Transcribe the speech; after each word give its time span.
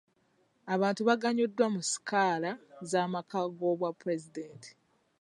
Abantu 0.73 1.01
baganyuddwa 1.09 1.65
mu 1.73 1.81
sikaala 1.89 2.51
z'amaka 2.89 3.39
g'obwa 3.57 3.89
pulezidenti. 3.99 4.69